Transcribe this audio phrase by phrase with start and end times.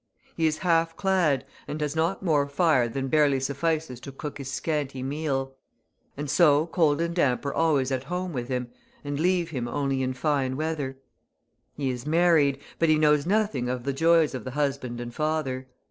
[0.35, 4.49] He is half clad, and has not more fire than barely suffices to cook his
[4.49, 5.53] scanty meal.
[6.17, 8.69] And so cold and damp are always at home with him,
[9.03, 10.97] and leave him only in fine weather.
[11.75, 15.67] He is married, but he knows nothing of the joys of the husband and father.